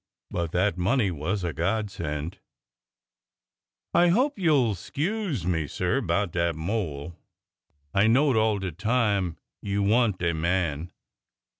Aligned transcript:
But 0.31 0.51
that 0.53 0.79
money 0.79 1.11
was 1.11 1.43
a 1.43 1.53
godsend. 1.53 2.39
I 3.93 4.07
hope 4.07 4.39
you 4.39 4.51
'll 4.51 4.73
'scuse 4.73 5.45
me, 5.45 5.67
sir, 5.67 6.01
'bout 6.01 6.31
dat 6.31 6.55
mole. 6.55 7.15
I 7.93 8.07
knowed 8.07 8.35
all 8.35 8.59
time 8.59 9.37
you 9.61 9.83
wa'n't 9.83 10.17
de 10.17 10.33
man. 10.33 10.91